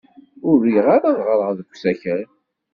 Ur 0.47 0.57
riɣ 0.65 0.85
ara 0.95 1.07
ad 1.11 1.17
ɣreɣ 1.27 1.51
deg 1.57 1.69
usakal. 1.73 2.25